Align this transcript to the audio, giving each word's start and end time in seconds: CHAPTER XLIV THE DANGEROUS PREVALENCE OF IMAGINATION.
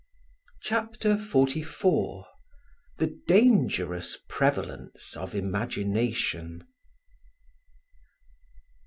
CHAPTER 0.63 1.13
XLIV 1.13 2.23
THE 2.97 3.19
DANGEROUS 3.27 4.17
PREVALENCE 4.27 5.15
OF 5.15 5.35
IMAGINATION. 5.35 6.65